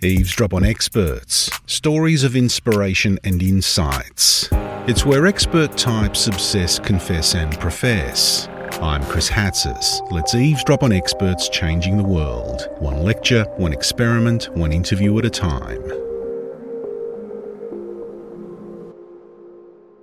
[0.00, 4.48] Eavesdrop on experts, stories of inspiration and insights.
[4.86, 8.46] It's where expert types obsess, confess, and profess.
[8.80, 10.08] I'm Chris Hatzis.
[10.12, 12.68] Let's eavesdrop on experts changing the world.
[12.78, 15.82] One lecture, one experiment, one interview at a time.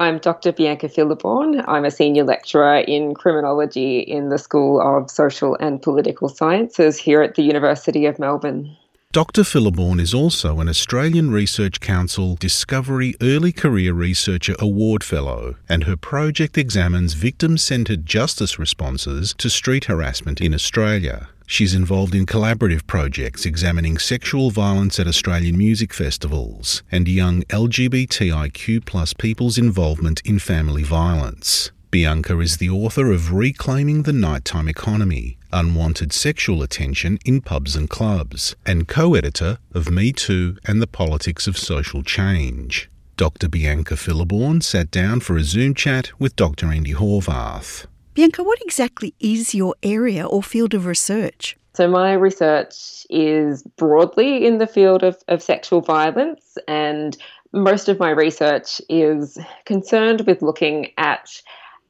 [0.01, 0.51] I'm Dr.
[0.51, 1.63] Bianca Fileborn.
[1.69, 7.21] I'm a senior lecturer in criminology in the School of Social and Political Sciences here
[7.21, 8.75] at the University of Melbourne.
[9.15, 9.43] Dr.
[9.43, 15.95] Fileborn is also an Australian Research Council Discovery Early Career Researcher Award Fellow, and her
[15.95, 21.29] project examines victim centred justice responses to street harassment in Australia.
[21.47, 29.17] She's involved in collaborative projects examining sexual violence at Australian music festivals and young LGBTIQ
[29.17, 31.71] people's involvement in family violence.
[31.95, 37.89] Bianca is the author of Reclaiming the Nighttime Economy Unwanted Sexual Attention in Pubs and
[37.89, 42.89] Clubs, and co editor of Me Too and the Politics of Social Change.
[43.15, 43.47] Dr.
[43.47, 46.65] Bianca Fileborn sat down for a Zoom chat with Dr.
[46.65, 47.85] Andy Horvath.
[48.13, 51.55] Bianca, what exactly is your area or field of research?
[51.75, 57.15] So, my research is broadly in the field of, of sexual violence, and
[57.53, 61.41] most of my research is concerned with looking at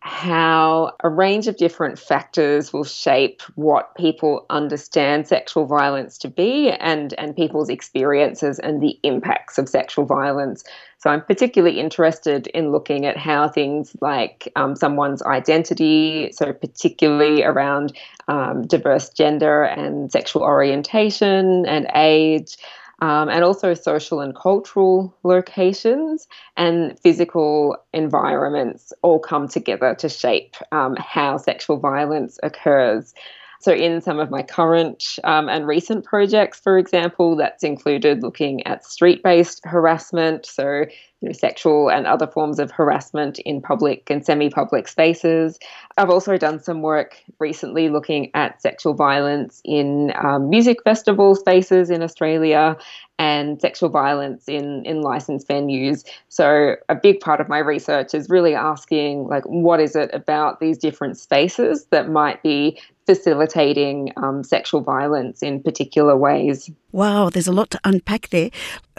[0.05, 6.69] how a range of different factors will shape what people understand sexual violence to be
[6.69, 10.63] and, and people's experiences and the impacts of sexual violence.
[10.99, 17.43] So I'm particularly interested in looking at how things like um, someone's identity, so particularly
[17.43, 17.91] around
[18.27, 22.57] um, diverse gender and sexual orientation and age,
[22.99, 30.55] um, and also social and cultural locations and physical environments all come together to shape
[30.71, 33.13] um, how sexual violence occurs.
[33.59, 38.65] So, in some of my current um, and recent projects, for example, that's included looking
[38.67, 40.85] at street based harassment, so
[41.21, 45.57] you know, sexual and other forms of harassment in public and semi public spaces.
[45.97, 51.89] I've also done some work recently looking at sexual violence in um, music festival spaces
[51.89, 52.77] in Australia
[53.17, 56.05] and sexual violence in, in licensed venues.
[56.27, 60.59] So a big part of my research is really asking like what is it about
[60.59, 66.69] these different spaces that might be facilitating um, sexual violence in particular ways.
[66.91, 68.49] Wow, there's a lot to unpack there.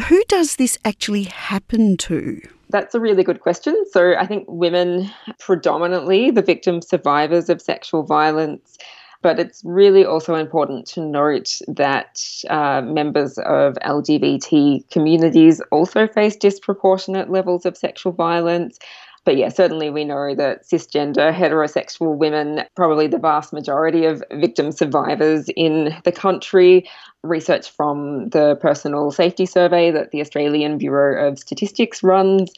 [0.09, 2.41] Who does this actually happen to?
[2.71, 3.85] That's a really good question.
[3.91, 8.77] So I think women, predominantly the victim survivors of sexual violence,
[9.23, 16.37] but it's really also important to note that uh, members of LGBT communities also face
[16.37, 18.79] disproportionate levels of sexual violence.
[19.27, 24.71] But yeah, certainly we know that cisgender heterosexual women, probably the vast majority of victim
[24.71, 26.89] survivors in the country.
[27.25, 32.53] Research from the Personal Safety Survey that the Australian Bureau of Statistics runs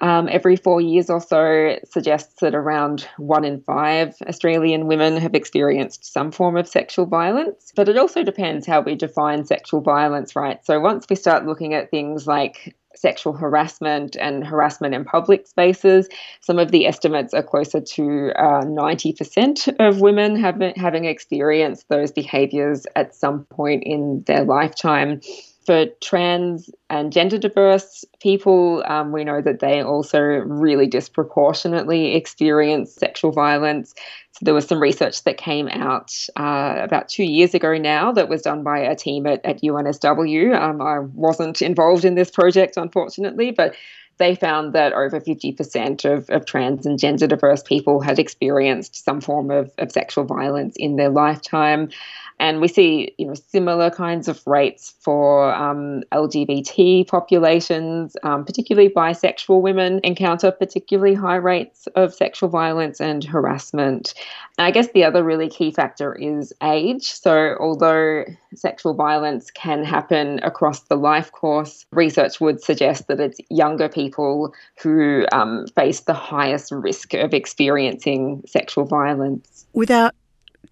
[0.00, 5.34] um, every four years or so suggests that around one in five Australian women have
[5.34, 7.72] experienced some form of sexual violence.
[7.74, 10.64] But it also depends how we define sexual violence, right?
[10.64, 16.08] So once we start looking at things like sexual harassment and harassment in public spaces.
[16.40, 22.12] Some of the estimates are closer to uh, 90% of women having, having experienced those
[22.12, 25.20] behaviors at some point in their lifetime.
[25.66, 32.92] For trans and gender diverse people, um, we know that they also really disproportionately experience
[32.92, 33.94] sexual violence.
[34.32, 38.28] So there was some research that came out uh, about two years ago now that
[38.28, 40.58] was done by a team at, at UNSW.
[40.58, 43.76] Um, I wasn't involved in this project, unfortunately, but
[44.18, 49.20] they found that over 50% of, of trans and gender diverse people had experienced some
[49.20, 51.88] form of, of sexual violence in their lifetime.
[52.38, 58.88] And we see, you know, similar kinds of rates for um, LGBT populations, um, particularly
[58.88, 64.14] bisexual women encounter particularly high rates of sexual violence and harassment.
[64.58, 67.12] And I guess the other really key factor is age.
[67.12, 73.40] So, although sexual violence can happen across the life course, research would suggest that it's
[73.50, 74.52] younger people
[74.82, 79.66] who um, face the highest risk of experiencing sexual violence.
[79.72, 80.14] Without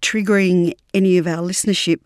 [0.01, 1.99] triggering any of our listenership,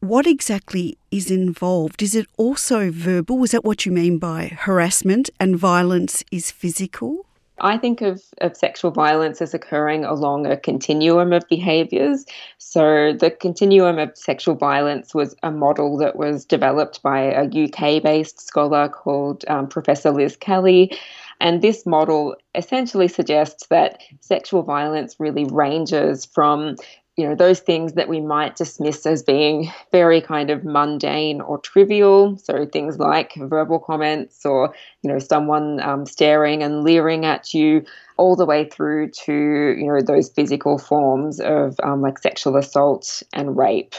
[0.00, 2.02] what exactly is involved?
[2.02, 3.44] Is it also verbal?
[3.44, 7.26] Is that what you mean by harassment and violence is physical?
[7.60, 12.24] I think of, of sexual violence as occurring along a continuum of behaviours.
[12.56, 18.02] So, the continuum of sexual violence was a model that was developed by a UK
[18.02, 20.98] based scholar called um, Professor Liz Kelly.
[21.40, 26.76] And this model essentially suggests that sexual violence really ranges from
[27.16, 31.58] you know those things that we might dismiss as being very kind of mundane or
[31.58, 32.38] trivial.
[32.38, 37.84] So things like verbal comments or you know someone um, staring and leering at you
[38.16, 43.22] all the way through to you know those physical forms of um, like sexual assault
[43.32, 43.94] and rape.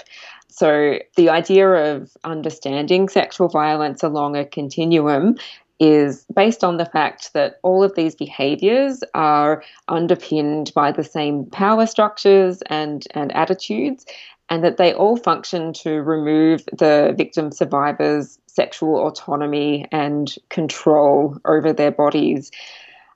[0.49, 5.37] So the idea of understanding sexual violence along a continuum
[5.81, 11.43] is based on the fact that all of these behaviors are underpinned by the same
[11.47, 14.05] power structures and, and attitudes,
[14.51, 21.73] and that they all function to remove the victim survivor's sexual autonomy and control over
[21.73, 22.51] their bodies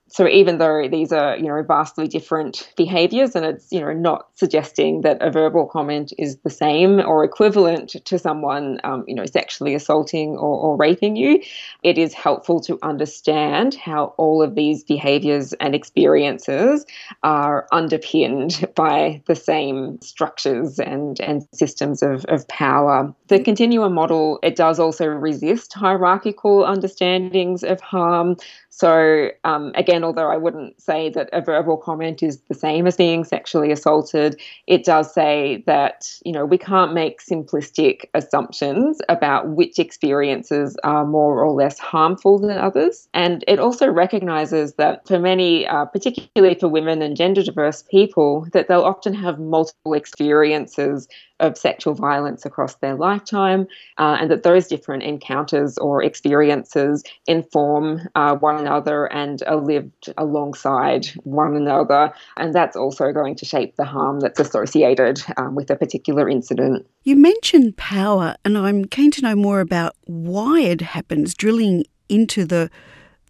[0.08, 4.28] so even though these are you know vastly different behaviors and it's you know not
[4.36, 9.26] suggesting that a verbal comment is the same or equivalent to someone um, you know
[9.26, 11.42] sexually assaulting or, or raping you
[11.84, 16.86] it is helpful to understand how all of these behaviors and experiences
[17.24, 23.14] are underpinned by the same structures and and systems of, of power.
[23.28, 28.38] The continuum model it does also resist hierarchical understandings of harm
[28.78, 32.98] so, um, again, although I wouldn't say that a verbal comment is the same as
[32.98, 34.38] being sexually assaulted,
[34.68, 41.06] it does say that, you know, we can't make simplistic assumptions about which experiences are
[41.06, 43.08] more or less harmful than others.
[43.14, 48.46] And it also recognizes that for many, uh, particularly for women and gender diverse people,
[48.52, 51.08] that they'll often have multiple experiences
[51.40, 53.68] of sexual violence across their lifetime,
[53.98, 60.14] uh, and that those different encounters or experiences inform uh, one another and are lived
[60.18, 62.14] alongside one another.
[62.38, 66.88] And that's also going to shape the harm that's associated um, with a particular incident.
[67.04, 72.46] You mentioned power, and I'm keen to know more about why it happens, drilling into
[72.46, 72.70] the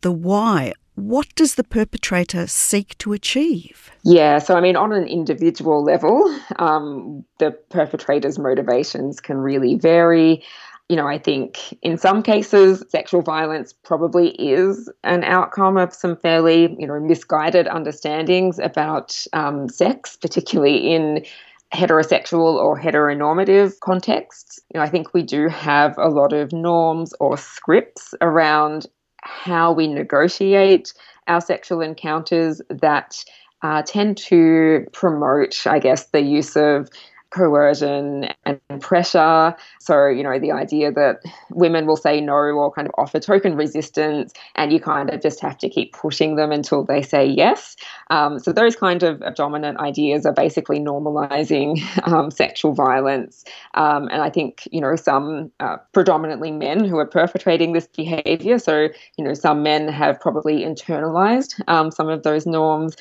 [0.02, 3.92] the why what does the perpetrator seek to achieve?
[4.04, 6.24] Yeah, so I mean, on an individual level,
[6.58, 10.44] um, the perpetrator's motivations can really vary.
[10.88, 16.16] You know, I think in some cases, sexual violence probably is an outcome of some
[16.16, 21.26] fairly, you know, misguided understandings about um, sex, particularly in
[21.74, 24.60] heterosexual or heteronormative contexts.
[24.74, 28.86] You know, I think we do have a lot of norms or scripts around
[29.26, 30.94] how we negotiate
[31.28, 33.24] our sexual encounters that
[33.62, 36.90] uh, tend to promote, I guess, the use of
[37.36, 39.56] coercion and pressure.
[39.82, 41.22] So, you know, the idea that
[41.52, 45.42] women will say no or kind of offer token resistance, and you kind of just
[45.42, 47.76] have to keep pushing them until they say yes.
[48.10, 53.44] Um, so, those kind of dominant ideas are basically normalizing um, sexual violence.
[53.74, 58.60] Um, and I think, you know, some uh, predominantly men who are perpetrating this behavior.
[58.60, 62.96] So, you know, some men have probably internalized um, some of those norms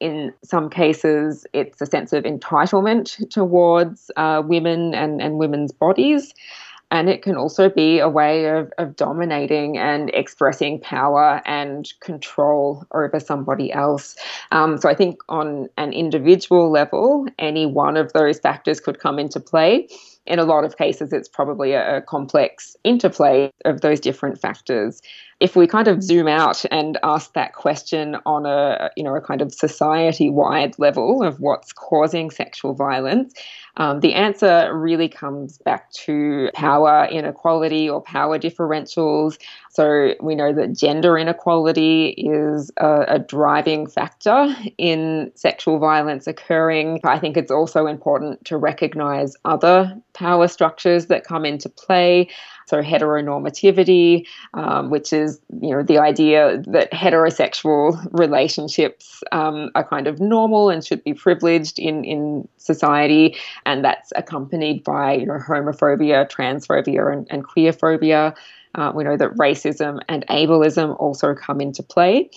[0.00, 6.34] in some cases, it's a sense of entitlement towards uh, women and, and women's bodies.
[6.92, 12.84] And it can also be a way of, of dominating and expressing power and control
[12.92, 14.16] over somebody else.
[14.50, 19.20] Um, so I think on an individual level, any one of those factors could come
[19.20, 19.86] into play
[20.26, 25.00] in a lot of cases, it's probably a, a, complex interplay of those different factors.
[25.40, 29.20] If we kind of zoom out and ask that question on a you know a
[29.20, 33.34] kind of society-wide level of what's causing sexual violence,
[33.76, 39.38] um, the answer really comes back to power inequality or power differentials.
[39.70, 47.00] So we know that gender inequality is a, a driving factor in sexual violence occurring.
[47.04, 52.28] I think it's also important to recognize other power structures that come into play.
[52.66, 55.29] So heteronormativity, um, which is
[55.60, 61.14] you know the idea that heterosexual relationships um, are kind of normal and should be
[61.14, 68.34] privileged in in society, and that's accompanied by you know homophobia, transphobia, and, and queerphobia.
[68.74, 72.30] Uh, we know that racism and ableism also come into play.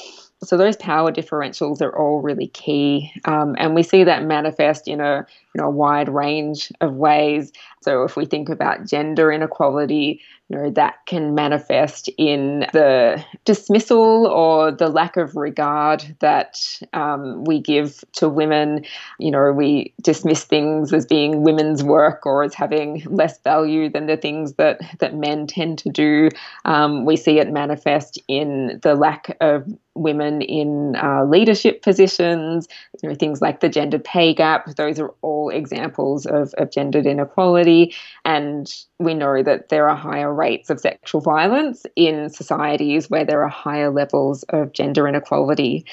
[0.43, 4.99] So those power differentials are all really key, um, and we see that manifest in
[4.99, 7.51] a you know a wide range of ways.
[7.81, 14.27] So if we think about gender inequality, you know that can manifest in the dismissal
[14.27, 16.59] or the lack of regard that
[16.93, 18.85] um, we give to women.
[19.19, 24.07] You know, we dismiss things as being women's work or as having less value than
[24.07, 26.29] the things that that men tend to do.
[26.65, 32.67] Um, we see it manifest in the lack of women in uh, leadership positions,
[33.01, 34.75] you know, things like the gender pay gap.
[34.75, 37.93] Those are all examples of, of gendered inequality.
[38.25, 43.43] And we know that there are higher rates of sexual violence in societies where there
[43.43, 45.85] are higher levels of gender inequality.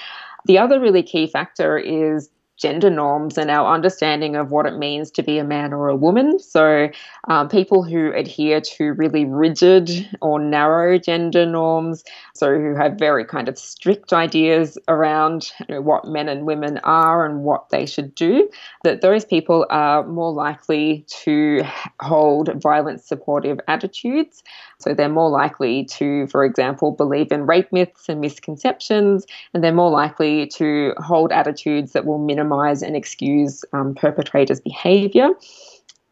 [0.47, 2.31] The other really key factor is
[2.61, 5.97] gender norms and our understanding of what it means to be a man or a
[5.97, 6.39] woman.
[6.39, 6.89] So,
[7.29, 9.91] um, people who adhere to really rigid
[10.21, 15.81] or narrow gender norms, so who have very kind of strict ideas around you know,
[15.81, 18.49] what men and women are and what they should do,
[18.85, 21.63] that those people are more likely to
[22.01, 24.43] hold violence supportive attitudes.
[24.79, 29.73] So, they're more likely to, for example, believe in rape myths and misconceptions, and they're
[29.73, 32.50] more likely to hold attitudes that will minimize
[32.83, 35.31] and excuse um, perpetrators' behavior.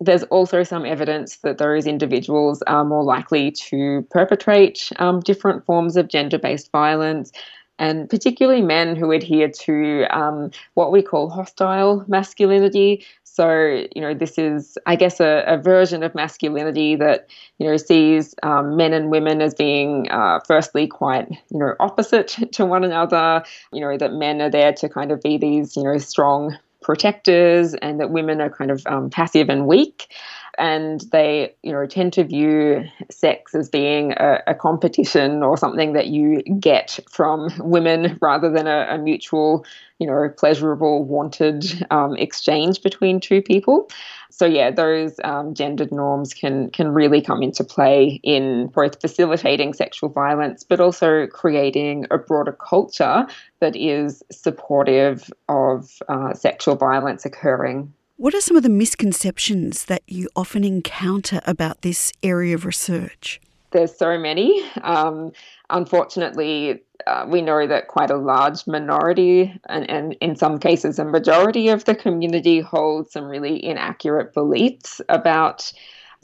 [0.00, 5.97] There's also some evidence that those individuals are more likely to perpetrate um, different forms
[5.97, 7.33] of gender based violence,
[7.78, 13.04] and particularly men who adhere to um, what we call hostile masculinity.
[13.38, 17.28] So, you know, this is, I guess, a, a version of masculinity that,
[17.59, 22.37] you know, sees um, men and women as being, uh, firstly, quite, you know, opposite
[22.54, 23.45] to one another.
[23.73, 27.75] You know, that men are there to kind of be these, you know, strong protectors
[27.75, 30.12] and that women are kind of um, passive and weak
[30.58, 35.92] and they you know tend to view sex as being a, a competition or something
[35.92, 39.64] that you get from women rather than a, a mutual
[39.98, 43.88] you know pleasurable wanted um, exchange between two people.
[44.30, 49.74] So yeah those um, gendered norms can can really come into play in both facilitating
[49.74, 53.26] sexual violence but also creating a broader culture
[53.60, 60.02] that is supportive of uh, sexual violence occurring what are some of the misconceptions that
[60.08, 63.40] you often encounter about this area of research?
[63.70, 64.60] There's so many.
[64.82, 65.30] Um,
[65.70, 71.04] unfortunately, uh, we know that quite a large minority, and, and in some cases, a
[71.04, 75.72] majority of the community holds some really inaccurate beliefs about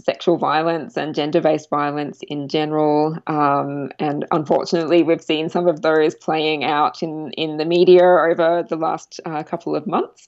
[0.03, 3.17] sexual violence and gender based violence in general.
[3.29, 8.65] Um, and unfortunately, we've seen some of those playing out in, in the media over
[8.69, 10.27] the last uh, couple of months.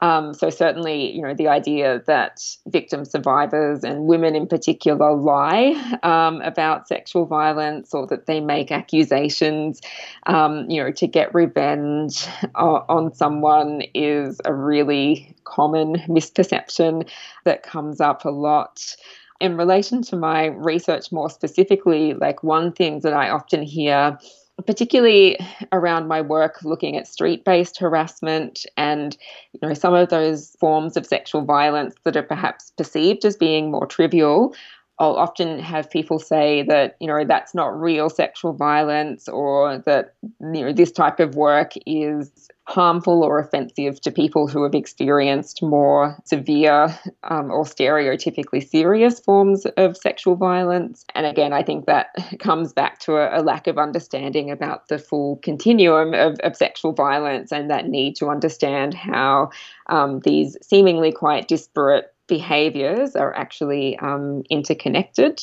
[0.00, 5.74] Um, so certainly, you know, the idea that victim survivors and women in particular lie
[6.02, 9.80] um, about sexual violence or that they make accusations,
[10.26, 17.08] um, you know, to get revenge on someone is a really common misperception
[17.44, 18.96] that comes up a lot.
[19.40, 24.18] In relation to my research more specifically, like one thing that I often hear
[24.66, 25.38] particularly
[25.72, 29.16] around my work looking at street-based harassment and
[29.52, 33.70] you know some of those forms of sexual violence that are perhaps perceived as being
[33.70, 34.54] more trivial
[35.00, 40.14] I'll often have people say that, you know, that's not real sexual violence or that,
[40.40, 45.62] you know, this type of work is harmful or offensive to people who have experienced
[45.62, 51.04] more severe um, or stereotypically serious forms of sexual violence.
[51.14, 52.08] And again, I think that
[52.40, 56.92] comes back to a, a lack of understanding about the full continuum of, of, sexual
[56.92, 59.50] violence and that need to understand how
[59.86, 65.40] um, these seemingly quite disparate behaviors are actually um, interconnected.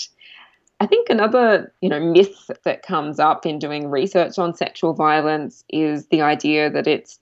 [0.79, 5.63] I think another, you know, myth that comes up in doing research on sexual violence
[5.69, 7.19] is the idea that it's,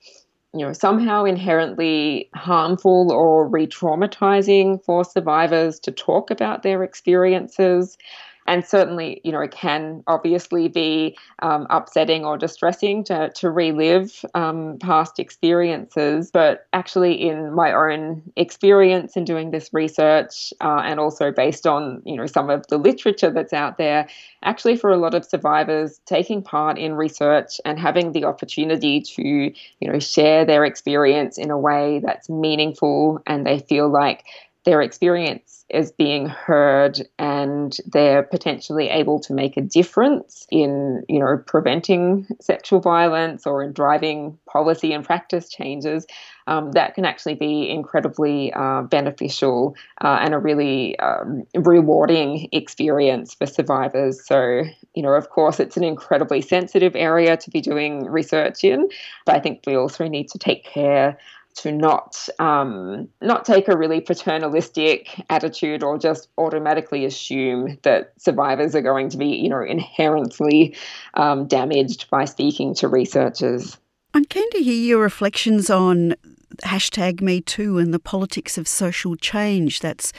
[0.53, 7.97] you know, somehow inherently harmful or re-traumatizing for survivors to talk about their experiences.
[8.45, 14.25] And certainly, you know, it can obviously be um, upsetting or distressing to, to relive
[14.33, 16.31] um, past experiences.
[16.31, 22.01] But actually, in my own experience in doing this research, uh, and also based on,
[22.05, 24.07] you know, some of the literature that's out there,
[24.43, 29.23] actually, for a lot of survivors, taking part in research and having the opportunity to,
[29.23, 34.25] you know, share their experience in a way that's meaningful and they feel like
[34.65, 41.19] their experience is being heard and they're potentially able to make a difference in you
[41.19, 46.05] know preventing sexual violence or in driving policy and practice changes
[46.47, 53.33] um, that can actually be incredibly uh, beneficial uh, and a really um, rewarding experience
[53.33, 54.25] for survivors.
[54.25, 58.89] So you know of course it's an incredibly sensitive area to be doing research in
[59.25, 61.17] but i think we also need to take care
[61.55, 68.75] to not um, not take a really paternalistic attitude or just automatically assume that survivors
[68.75, 70.75] are going to be you know inherently
[71.15, 73.77] um, damaged by speaking to researchers.
[74.13, 76.15] I'm keen to hear your reflections on
[76.63, 80.13] hashtag Me Too and the politics of social change that's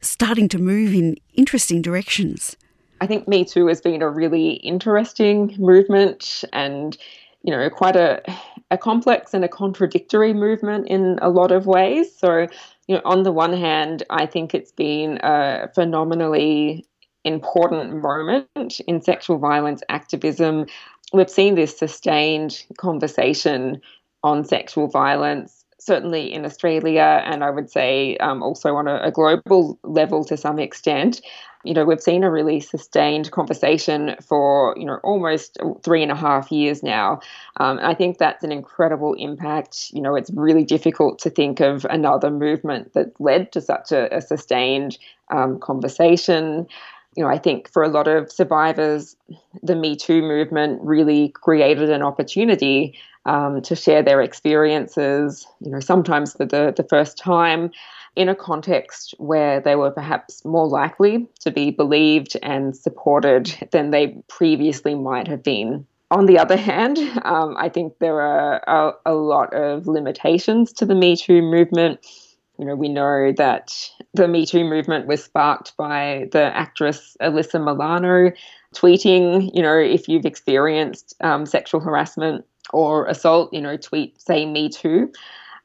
[0.00, 2.56] starting to move in interesting directions.
[3.00, 6.96] I think Me Too has been a really interesting movement and
[7.42, 8.22] you know quite a
[8.70, 12.16] a complex and a contradictory movement in a lot of ways.
[12.16, 12.46] So,
[12.88, 16.86] you know, on the one hand, I think it's been a phenomenally
[17.24, 20.66] important moment in sexual violence activism.
[21.12, 23.80] We've seen this sustained conversation
[24.22, 29.12] on sexual violence certainly in Australia, and I would say um, also on a, a
[29.12, 31.20] global level to some extent,
[31.66, 36.16] you know, we've seen a really sustained conversation for, you know, almost three and a
[36.16, 37.20] half years now.
[37.58, 39.90] Um, I think that's an incredible impact.
[39.92, 44.14] You know, it's really difficult to think of another movement that led to such a,
[44.16, 44.98] a sustained
[45.30, 46.66] um, conversation.
[47.16, 49.16] You know, I think for a lot of survivors,
[49.62, 55.80] the Me Too movement really created an opportunity um, to share their experiences, you know,
[55.80, 57.70] sometimes for the, the first time
[58.14, 63.90] in a context where they were perhaps more likely to be believed and supported than
[63.90, 65.86] they previously might have been.
[66.10, 70.86] On the other hand, um, I think there are a, a lot of limitations to
[70.86, 71.98] the Me Too movement.
[72.58, 77.62] You know, we know that the Me Too movement was sparked by the actress Alyssa
[77.62, 78.30] Milano
[78.74, 84.46] tweeting, you know, if you've experienced um, sexual harassment or assault, you know, tweet, say
[84.46, 85.12] Me Too.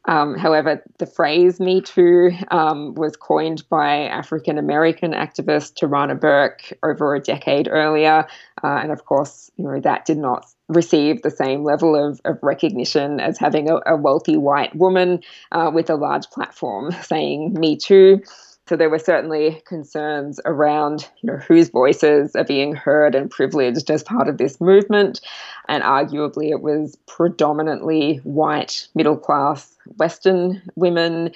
[0.05, 6.73] Um, however, the phrase Me Too um, was coined by African American activist Tarana Burke
[6.81, 8.25] over a decade earlier.
[8.63, 12.39] Uh, and of course, you know, that did not receive the same level of, of
[12.41, 17.77] recognition as having a, a wealthy white woman uh, with a large platform saying Me
[17.77, 18.21] Too.
[18.67, 23.89] So there were certainly concerns around you know, whose voices are being heard and privileged
[23.89, 25.19] as part of this movement.
[25.67, 31.31] And arguably, it was predominantly white, middle class, Western women.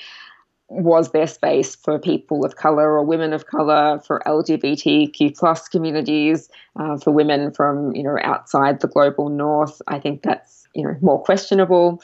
[0.70, 6.50] Was there space for people of color or women of color, for LGBTQ plus communities,
[6.80, 9.82] uh, for women from you know outside the global north?
[9.88, 12.02] I think that's you know more questionable.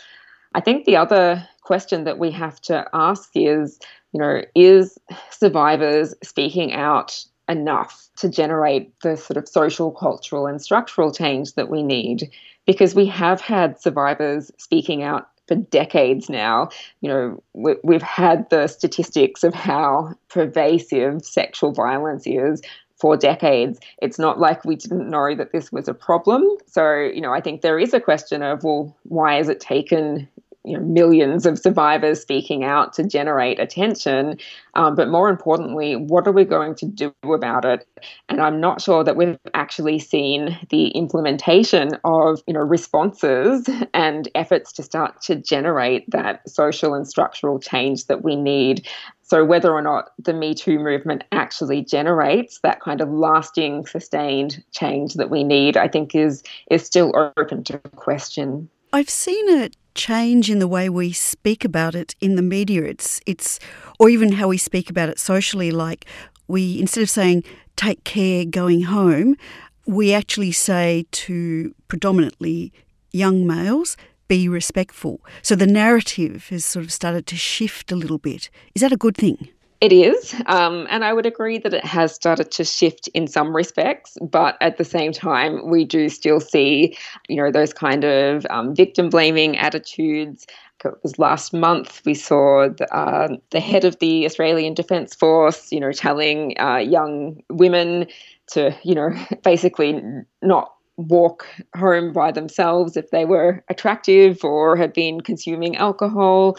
[0.53, 3.79] I think the other question that we have to ask is
[4.13, 4.97] you know, is
[5.29, 11.69] survivors speaking out enough to generate the sort of social, cultural, and structural change that
[11.69, 12.29] we need?
[12.65, 16.69] Because we have had survivors speaking out for decades now.
[17.01, 17.43] You know,
[17.83, 22.61] we, have had the statistics of how pervasive sexual violence is
[22.95, 23.79] for decades.
[24.01, 26.43] It's not like we didn't know that this was a problem.
[26.67, 30.29] So, you know, I think there is a question of, well, why has it taken
[30.63, 34.37] you know, millions of survivors speaking out to generate attention.
[34.75, 37.87] Um, but more importantly, what are we going to do about it?
[38.29, 44.29] And I'm not sure that we've actually seen the implementation of you know responses and
[44.35, 48.87] efforts to start to generate that social and structural change that we need.
[49.24, 54.63] So whether or not the Me Too movement actually generates that kind of lasting, sustained
[54.71, 58.69] change that we need, I think is is still open to question.
[58.93, 62.83] I've seen a change in the way we speak about it in the media.
[62.83, 63.57] It's it's
[63.99, 65.71] or even how we speak about it socially.
[65.71, 66.05] Like
[66.47, 67.43] we instead of saying
[67.77, 69.37] "take care going home,"
[69.85, 72.73] we actually say to predominantly
[73.13, 73.95] young males,
[74.27, 78.49] "be respectful." So the narrative has sort of started to shift a little bit.
[78.75, 79.47] Is that a good thing?
[79.81, 80.35] It is.
[80.46, 84.15] Um, and I would agree that it has started to shift in some respects.
[84.22, 86.96] But at the same time, we do still see,
[87.27, 90.46] you know, those kind of um, victim blaming attitudes.
[90.85, 95.72] It was last month we saw the, uh, the head of the Australian Defence Force,
[95.72, 98.05] you know, telling uh, young women
[98.51, 99.09] to, you know,
[99.44, 100.00] basically
[100.44, 106.55] not walk home by themselves if they were attractive or had been consuming alcohol.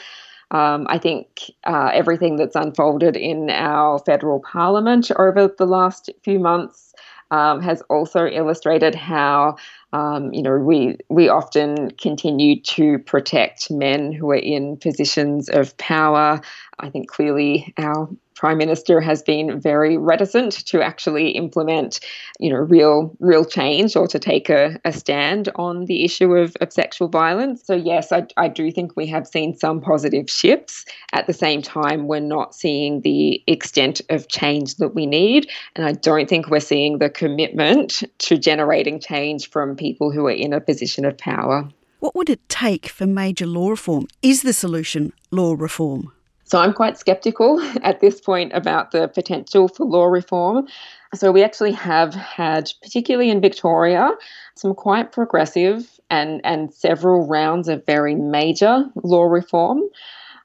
[0.52, 6.38] Um, I think uh, everything that's unfolded in our federal parliament over the last few
[6.38, 6.92] months
[7.30, 9.56] um, has also illustrated how
[9.94, 15.76] um, you know we we often continue to protect men who are in positions of
[15.78, 16.40] power.
[16.78, 22.00] I think clearly our prime minister has been very reticent to actually implement,
[22.38, 26.56] you know, real real change or to take a, a stand on the issue of,
[26.60, 27.64] of sexual violence.
[27.64, 30.84] So yes, I, I do think we have seen some positive shifts.
[31.12, 35.86] At the same time, we're not seeing the extent of change that we need, and
[35.86, 40.52] I don't think we're seeing the commitment to generating change from people who are in
[40.52, 41.68] a position of power.
[42.00, 44.08] What would it take for major law reform?
[44.22, 46.12] Is the solution law reform?
[46.52, 50.68] So I'm quite skeptical at this point about the potential for law reform.
[51.14, 54.10] So we actually have had, particularly in Victoria,
[54.54, 59.80] some quite progressive and, and several rounds of very major law reform.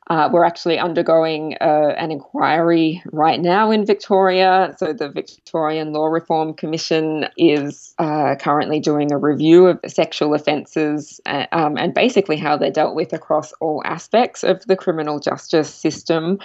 [0.10, 4.74] Uh, we're actually undergoing uh, an inquiry right now in Victoria.
[4.78, 11.20] So, the Victorian Law Reform Commission is uh, currently doing a review of sexual offences
[11.26, 15.74] uh, um, and basically how they're dealt with across all aspects of the criminal justice
[15.74, 16.40] system.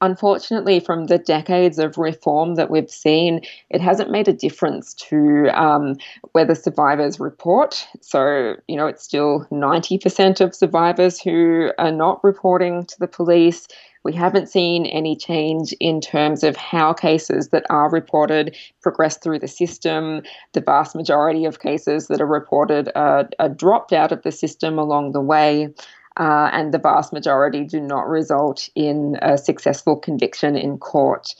[0.00, 5.48] Unfortunately, from the decades of reform that we've seen, it hasn't made a difference to
[5.48, 5.96] um,
[6.32, 7.86] whether survivors report.
[8.00, 13.66] So, you know, it's still 90% of survivors who are not reporting to the police.
[14.04, 19.40] We haven't seen any change in terms of how cases that are reported progress through
[19.40, 20.22] the system.
[20.52, 24.78] The vast majority of cases that are reported are, are dropped out of the system
[24.78, 25.74] along the way
[26.18, 31.34] uh, and the vast majority do not result in a successful conviction in court.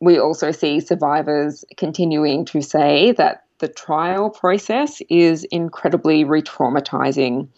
[0.00, 7.48] We also see survivors continuing to say that the trial process is incredibly re traumatizing.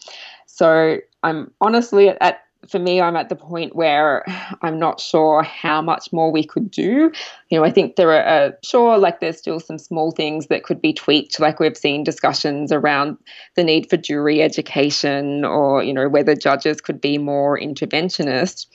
[0.47, 4.25] So I'm honestly at for me, I'm at the point where
[4.63, 7.13] I'm not sure how much more we could do.
[7.51, 10.65] You know, I think there are, uh, sure, like there's still some small things that
[10.65, 13.19] could be tweaked, like we've seen discussions around
[13.55, 18.67] the need for jury education or, you know, whether judges could be more interventionist.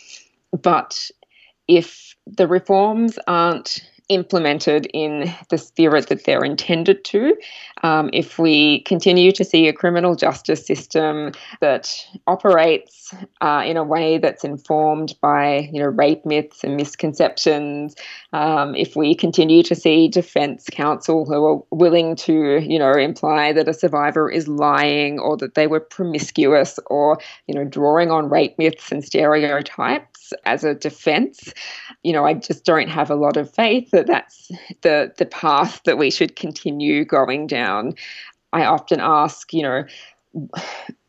[0.61, 1.09] But
[1.67, 7.35] if the reforms aren't implemented in the spirit that they're intended to.
[7.83, 13.83] Um, if we continue to see a criminal justice system that operates uh, in a
[13.83, 17.95] way that's informed by you know rape myths and misconceptions,
[18.33, 23.53] um, if we continue to see defence counsel who are willing to you know imply
[23.53, 28.29] that a survivor is lying or that they were promiscuous or you know drawing on
[28.29, 30.10] rape myths and stereotypes
[30.45, 31.53] as a defence,
[32.03, 35.81] you know I just don't have a lot of faith that that's the the path
[35.85, 37.95] that we should continue going down.
[38.53, 39.83] I often ask, you know,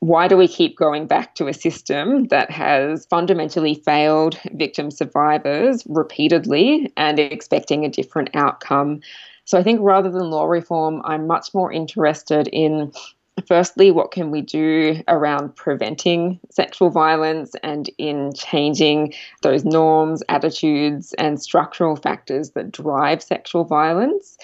[0.00, 5.85] why do we keep going back to a system that has fundamentally failed victim survivors
[5.87, 9.00] repeatedly and expecting a different outcome?
[9.44, 12.92] So I think rather than law reform, I'm much more interested in
[13.46, 21.14] firstly, what can we do around preventing sexual violence and in changing those norms, attitudes,
[21.14, 24.37] and structural factors that drive sexual violence?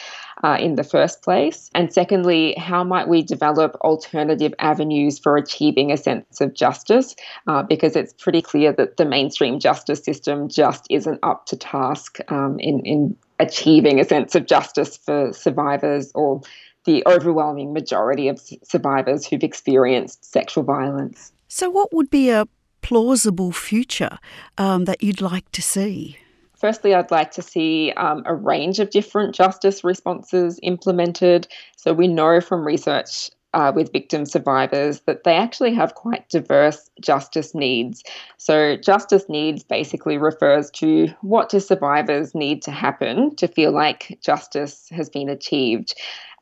[0.44, 1.68] Uh, in the first place?
[1.74, 7.16] And secondly, how might we develop alternative avenues for achieving a sense of justice?
[7.48, 12.18] Uh, because it's pretty clear that the mainstream justice system just isn't up to task
[12.28, 16.40] um, in, in achieving a sense of justice for survivors or
[16.88, 21.32] the overwhelming majority of survivors who've experienced sexual violence.
[21.46, 22.48] So, what would be a
[22.80, 24.18] plausible future
[24.56, 26.16] um, that you'd like to see?
[26.56, 31.46] Firstly, I'd like to see um, a range of different justice responses implemented.
[31.76, 36.90] So, we know from research uh, with victim survivors that they actually have quite diverse
[37.00, 38.02] justice needs.
[38.36, 44.18] So, justice needs basically refers to what do survivors need to happen to feel like
[44.22, 45.94] justice has been achieved.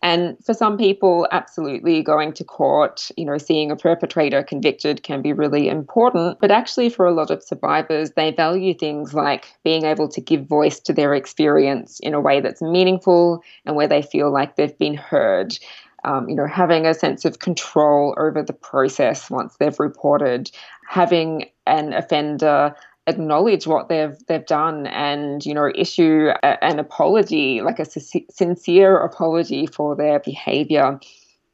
[0.02, 5.22] And for some people, absolutely going to court, you know, seeing a perpetrator convicted can
[5.22, 6.38] be really important.
[6.38, 10.46] But actually, for a lot of survivors, they value things like being able to give
[10.46, 14.78] voice to their experience in a way that's meaningful and where they feel like they've
[14.78, 15.58] been heard.
[16.06, 20.50] Um, you know, having a sense of control over the process once they've reported,
[20.88, 22.74] having an offender
[23.06, 28.98] acknowledge what they've they've done and you know issue a, an apology like a sincere
[28.98, 30.98] apology for their behavior.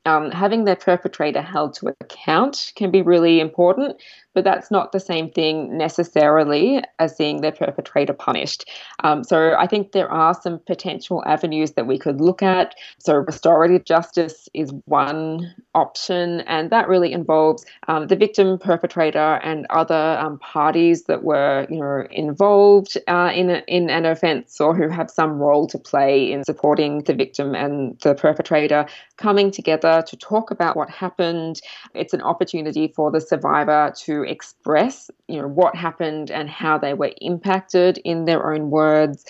[0.05, 4.03] Um, having their perpetrator held to account can be really important
[4.35, 8.69] but that's not the same thing necessarily as seeing their perpetrator punished.
[9.05, 12.75] Um, so I think there are some potential avenues that we could look at.
[12.99, 19.67] So restorative justice is one option, and that really involves um, the victim, perpetrator, and
[19.71, 24.75] other um, parties that were, you know, involved uh, in a, in an offence or
[24.75, 30.03] who have some role to play in supporting the victim and the perpetrator coming together
[30.07, 31.61] to talk about what happened.
[31.95, 36.95] It's an opportunity for the survivor to express, you know, what happened and how they
[36.95, 39.25] were impacted in their own words.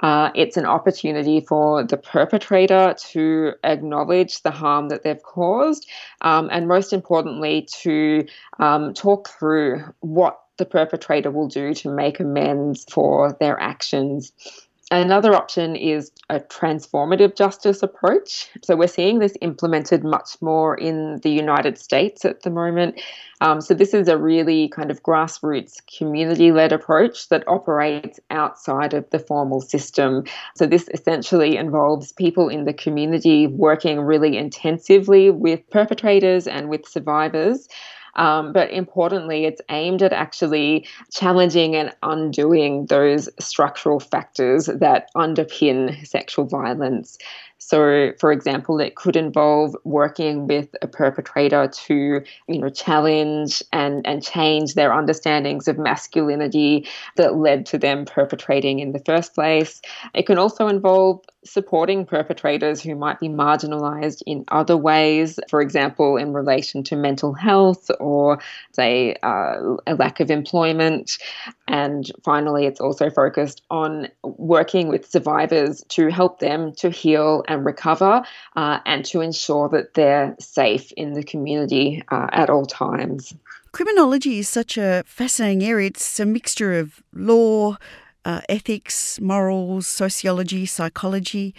[0.00, 5.88] Uh, it's an opportunity for the perpetrator to acknowledge the harm that they've caused,
[6.20, 8.24] um, and most importantly, to
[8.60, 14.32] um, talk through what the perpetrator will do to make amends for their actions.
[14.90, 18.48] Another option is a transformative justice approach.
[18.62, 22.98] So we're seeing this implemented much more in the United States at the moment.
[23.42, 28.94] Um, so this is a really kind of grassroots community led approach that operates outside
[28.94, 30.24] of the formal system.
[30.56, 36.88] So this essentially involves people in the community working really intensively with perpetrators and with
[36.88, 37.68] survivors
[38.18, 46.06] um, but importantly, it's aimed at actually challenging and undoing those structural factors that underpin
[46.06, 47.16] sexual violence.
[47.58, 54.06] So, for example, it could involve working with a perpetrator to, you know, challenge and,
[54.06, 59.82] and change their understandings of masculinity that led to them perpetrating in the first place.
[60.14, 66.16] It can also involve supporting perpetrators who might be marginalized in other ways, for example,
[66.16, 68.38] in relation to mental health or,
[68.72, 71.18] say, uh, a lack of employment.
[71.68, 77.64] And finally, it's also focused on working with survivors to help them to heal and
[77.64, 78.22] recover
[78.56, 83.34] uh, and to ensure that they're safe in the community uh, at all times.
[83.72, 85.88] Criminology is such a fascinating area.
[85.88, 87.76] It's a mixture of law,
[88.24, 91.54] uh, ethics, morals, sociology, psychology.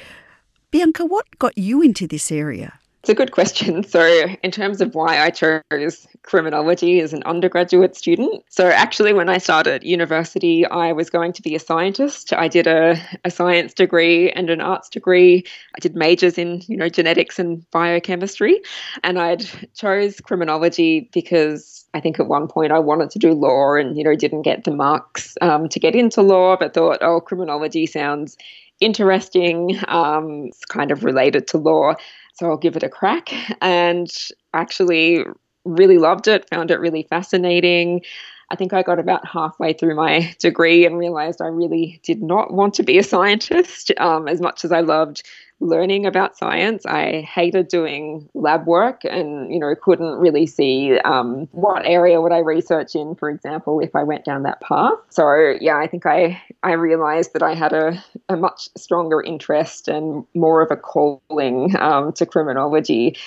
[0.72, 2.79] Bianca, what got you into this area?
[3.02, 3.84] It's a good question.
[3.90, 4.04] So,
[4.44, 9.38] in terms of why I chose criminology as an undergraduate student, so actually, when I
[9.40, 12.34] started university, I was going to be a scientist.
[12.34, 15.44] I did a, a science degree and an arts degree.
[15.76, 18.62] I did majors in, you know, genetics and biochemistry,
[19.04, 23.74] and I'd chose criminology because I think at one point I wanted to do law
[23.74, 27.22] and, you know, didn't get the marks um, to get into law, but thought, oh,
[27.22, 28.38] criminology sounds
[28.80, 29.80] interesting.
[29.88, 31.96] Um, it's kind of related to law
[32.40, 33.30] so I'll give it a crack.
[33.62, 34.10] And
[34.54, 35.26] actually,
[35.66, 38.02] really loved it, found it really fascinating.
[38.50, 42.54] I think I got about halfway through my degree and realized I really did not
[42.54, 45.22] want to be a scientist um, as much as I loved
[45.60, 46.86] learning about science.
[46.86, 52.32] I hated doing lab work and, you know, couldn't really see um, what area would
[52.32, 54.94] I research in, for example, if I went down that path.
[55.10, 59.88] So, yeah, I think I, I realized that I had a, a much stronger interest
[59.88, 63.18] and more of a calling um, to criminology.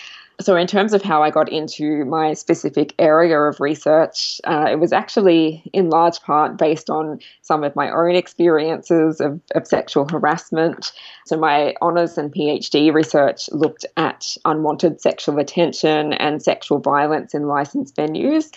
[0.42, 4.80] So, in terms of how I got into my specific area of research, uh, it
[4.80, 10.08] was actually in large part based on some of my own experiences of, of sexual
[10.08, 10.92] harassment.
[11.26, 17.46] So, my honours and PhD research looked at unwanted sexual attention and sexual violence in
[17.46, 18.50] licensed venues.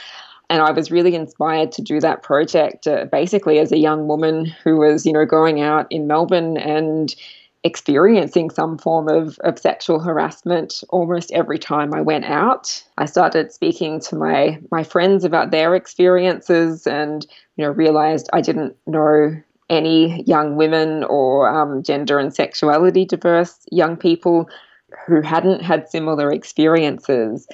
[0.49, 4.45] And I was really inspired to do that project uh, basically as a young woman
[4.63, 7.15] who was, you know, going out in Melbourne and
[7.65, 12.83] experiencing some form of, of sexual harassment almost every time I went out.
[12.99, 17.25] I started speaking to my my friends about their experiences and
[17.57, 19.35] you know realized I didn't know
[19.67, 24.47] any young women or um, gender and sexuality diverse young people
[25.07, 27.47] who hadn't had similar experiences.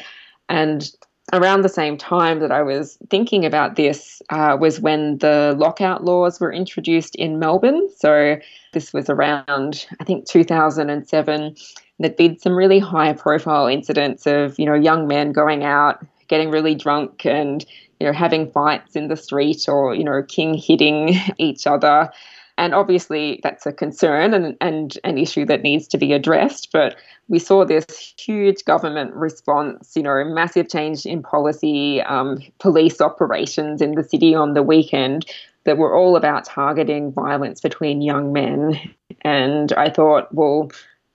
[0.49, 0.91] And
[1.33, 6.03] around the same time that I was thinking about this uh, was when the lockout
[6.03, 7.89] laws were introduced in Melbourne.
[7.97, 8.37] So
[8.73, 11.55] this was around, I think, 2007.
[11.99, 16.49] There'd been some really high profile incidents of, you know, young men going out, getting
[16.49, 17.65] really drunk and,
[17.99, 22.09] you know, having fights in the street or, you know, king hitting each other.
[22.57, 26.71] And obviously, that's a concern and, and an issue that needs to be addressed.
[26.71, 26.95] But
[27.27, 33.81] we saw this huge government response, you know, massive change in policy, um, police operations
[33.81, 35.25] in the city on the weekend
[35.63, 38.79] that were all about targeting violence between young men.
[39.21, 40.71] And I thought, well,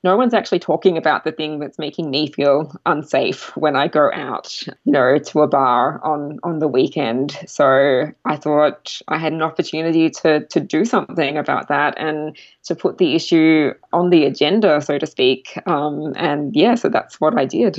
[0.06, 4.08] no one's actually talking about the thing that's making me feel unsafe when I go
[4.12, 7.36] out, you know, to a bar on on the weekend.
[7.46, 12.76] So I thought I had an opportunity to to do something about that and to
[12.76, 15.60] put the issue on the agenda, so to speak.
[15.66, 17.74] Um, and yeah, so that's what I did.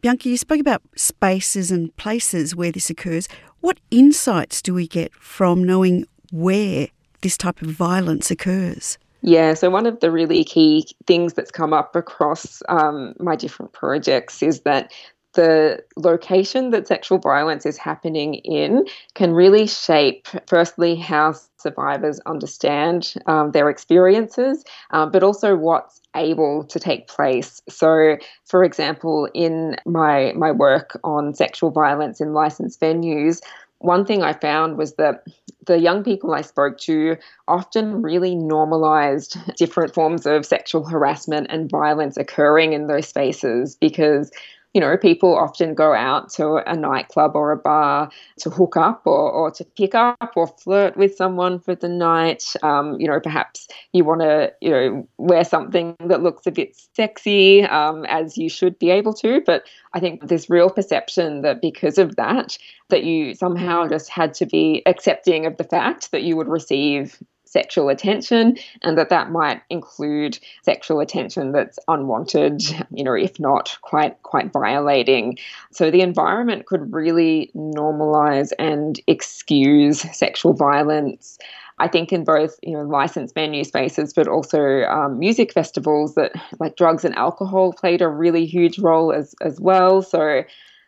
[0.00, 3.28] Bianca, you spoke about spaces and places where this occurs.
[3.60, 6.88] What insights do we get from knowing where
[7.20, 8.96] this type of violence occurs?
[9.22, 13.72] Yeah, so one of the really key things that's come up across um, my different
[13.72, 14.92] projects is that
[15.34, 23.14] the location that sexual violence is happening in can really shape, firstly, how survivors understand
[23.26, 27.60] um, their experiences, um, but also what's able to take place.
[27.68, 33.40] So, for example, in my my work on sexual violence in licensed venues,
[33.86, 35.24] one thing I found was that
[35.66, 41.70] the young people I spoke to often really normalized different forms of sexual harassment and
[41.70, 44.30] violence occurring in those spaces because
[44.76, 49.00] you know, people often go out to a nightclub or a bar to hook up
[49.06, 52.44] or, or to pick up or flirt with someone for the night.
[52.62, 56.76] Um, you know, perhaps you want to, you know, wear something that looks a bit
[56.94, 59.40] sexy, um, as you should be able to.
[59.46, 59.62] But
[59.94, 62.58] I think there's real perception that because of that,
[62.90, 67.18] that you somehow just had to be accepting of the fact that you would receive
[67.56, 73.78] sexual attention and that that might include sexual attention that's unwanted you know if not
[73.80, 75.38] quite quite violating
[75.72, 81.38] so the environment could really normalize and excuse sexual violence
[81.78, 86.32] I think in both you know licensed venue spaces, but also um, music festivals, that
[86.58, 90.00] like drugs and alcohol played a really huge role as as well.
[90.00, 90.42] So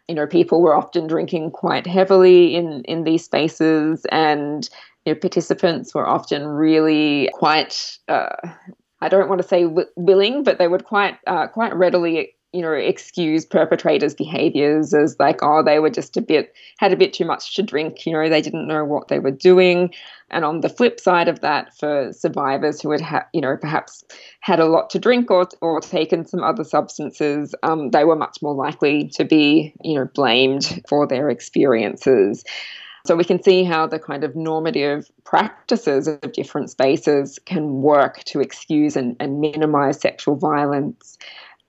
[0.09, 4.71] you know people were often drinking quite heavily in in these spaces and
[5.09, 8.29] you know participants were often really quite uh,
[9.01, 12.61] I don't want to say w- willing but they would quite uh, quite readily you
[12.61, 17.15] know excuse perpetrators behaviors as like oh they were just a bit had a bit
[17.15, 19.95] too much to drink you know they didn't know what they were doing.
[20.31, 24.05] And on the flip side of that for survivors who had ha- you know perhaps
[24.41, 28.43] had a lot to drink or or taken some other substances um, they were much
[28.43, 32.45] more likely to be you know blamed for their experiences
[33.09, 38.23] so we can see how the kind of normative practices of different spaces can work
[38.25, 41.19] to excuse and, and minimize sexual violence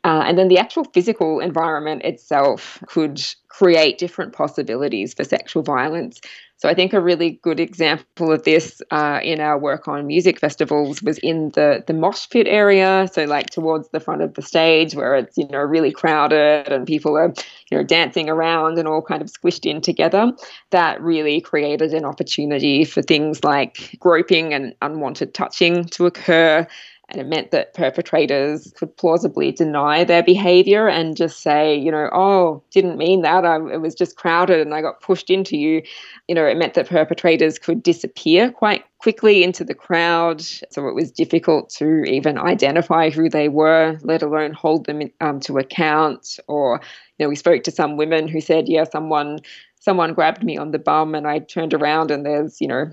[0.03, 6.21] uh, and then the actual physical environment itself could create different possibilities for sexual violence.
[6.59, 10.39] So I think a really good example of this uh, in our work on music
[10.39, 13.09] festivals was in the the mosh pit area.
[13.13, 16.85] So like towards the front of the stage where it's you know really crowded and
[16.85, 17.33] people are
[17.71, 20.33] you know dancing around and all kind of squished in together.
[20.71, 26.67] That really created an opportunity for things like groping and unwanted touching to occur
[27.09, 32.09] and it meant that perpetrators could plausibly deny their behavior and just say, you know,
[32.13, 33.45] oh, didn't mean that.
[33.45, 35.81] I, it was just crowded and I got pushed into you.
[36.27, 40.41] You know, it meant that perpetrators could disappear quite quickly into the crowd.
[40.41, 45.39] So it was difficult to even identify who they were, let alone hold them um,
[45.41, 46.39] to account.
[46.47, 46.81] Or,
[47.17, 49.39] you know, we spoke to some women who said, yeah, someone
[49.81, 52.91] someone grabbed me on the bum and I turned around and there's, you know,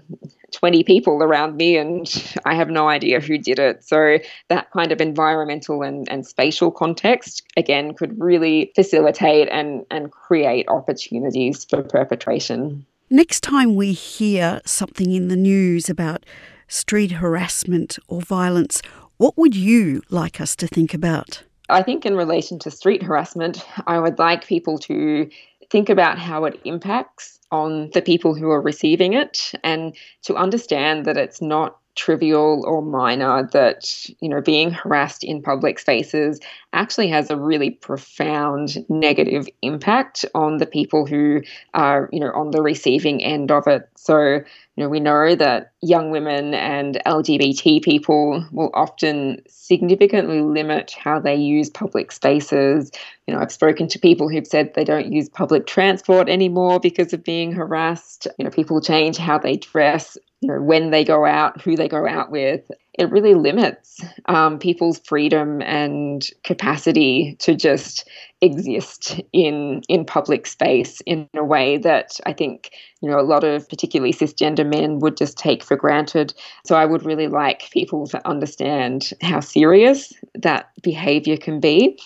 [0.53, 2.07] 20 people around me and
[2.45, 3.85] I have no idea who did it.
[3.85, 10.13] So that kind of environmental and, and spatial context, again, could really facilitate and, and
[10.13, 12.87] create opportunities for perpetration.
[13.11, 16.27] Next time we hear something in the news about
[16.67, 18.83] street harassment or violence,
[19.19, 21.45] what would you like us to think about?
[21.69, 25.31] I think in relation to street harassment, I would like people to
[25.71, 31.05] think about how it impacts on the people who are receiving it and to understand
[31.05, 36.39] that it's not trivial or minor that you know being harassed in public spaces
[36.73, 41.41] actually has a really profound negative impact on the people who
[41.75, 44.41] are you know on the receiving end of it so
[44.77, 51.19] you know, we know that young women and LGBT people will often significantly limit how
[51.19, 52.91] they use public spaces.
[53.27, 57.15] You know, I've spoken to people who've said they don't use public transport anymore because
[57.15, 58.29] of being harassed.
[58.39, 61.89] You know, people change how they dress, you know, when they go out, who they
[61.89, 62.63] go out with
[62.99, 68.09] it really limits um, people's freedom and capacity to just
[68.41, 73.45] exist in in public space in a way that I think you know a lot
[73.45, 76.33] of particularly cisgender men would just take for granted.
[76.65, 81.99] So I would really like people to understand how serious that behavior can be.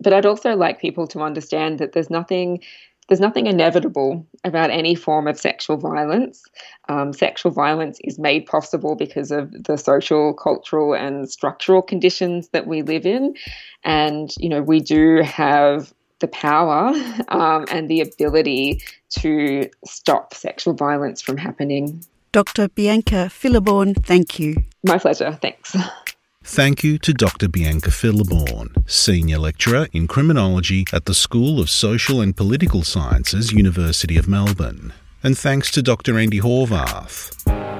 [0.00, 2.60] But I'd also like people to understand that there's nothing
[3.08, 6.42] there's nothing inevitable about any form of sexual violence.
[6.88, 12.66] Um, sexual violence is made possible because of the social, cultural, and structural conditions that
[12.66, 13.34] we live in.
[13.84, 16.92] And, you know, we do have the power
[17.28, 18.82] um, and the ability
[19.20, 22.04] to stop sexual violence from happening.
[22.32, 22.68] Dr.
[22.68, 24.56] Bianca Fileborn, thank you.
[24.82, 25.38] My pleasure.
[25.40, 25.76] Thanks.
[26.46, 27.48] Thank you to Dr.
[27.48, 34.18] Bianca Fileborn, Senior Lecturer in Criminology at the School of Social and Political Sciences, University
[34.18, 34.92] of Melbourne.
[35.22, 36.18] And thanks to Dr.
[36.18, 37.32] Andy Horvath.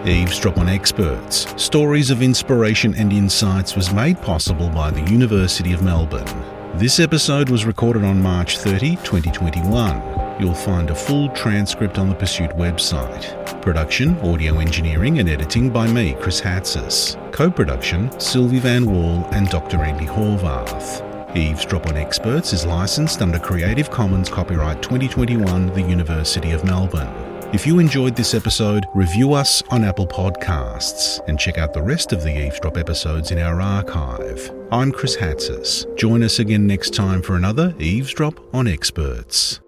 [0.08, 5.82] Eavesdrop on Experts, Stories of Inspiration and Insights was made possible by the University of
[5.82, 6.53] Melbourne.
[6.76, 10.40] This episode was recorded on March 30, 2021.
[10.40, 13.62] You'll find a full transcript on the Pursuit website.
[13.62, 17.14] Production, audio engineering, and editing by me, Chris Hatzis.
[17.32, 19.76] Co production, Silvi Vann-Wall and Dr.
[19.84, 21.36] Andy Horvath.
[21.36, 27.33] Eavesdrop on Experts is licensed under Creative Commons Copyright 2021, the University of Melbourne.
[27.54, 32.12] If you enjoyed this episode, review us on Apple Podcasts and check out the rest
[32.12, 34.52] of the Eavesdrop episodes in our archive.
[34.72, 35.86] I'm Chris Hatzis.
[35.96, 39.60] Join us again next time for another Eavesdrop on Experts.